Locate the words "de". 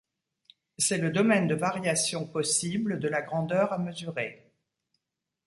1.47-1.53, 2.97-3.07